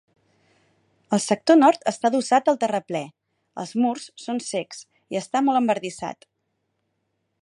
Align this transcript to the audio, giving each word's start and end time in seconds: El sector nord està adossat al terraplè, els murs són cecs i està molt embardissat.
El 1.17 1.19
sector 1.25 1.57
nord 1.59 1.83
està 1.91 2.09
adossat 2.09 2.49
al 2.53 2.57
terraplè, 2.63 3.03
els 3.65 3.73
murs 3.83 4.09
són 4.25 4.43
cecs 4.49 4.83
i 5.17 5.21
està 5.23 5.43
molt 5.49 5.61
embardissat. 5.61 6.27